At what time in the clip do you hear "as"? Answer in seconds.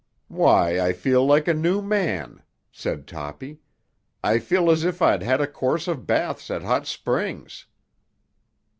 4.71-4.83